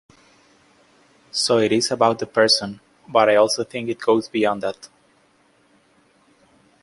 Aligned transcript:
So 1.29 1.59
it 1.59 1.71
is 1.71 1.91
about 1.91 2.17
the 2.17 2.25
person 2.25 2.79
but 3.07 3.29
I 3.29 3.35
also 3.35 3.63
think 3.63 3.87
it 3.87 3.99
goes 4.01 4.27
beyond 4.27 4.63
that. 4.63 4.89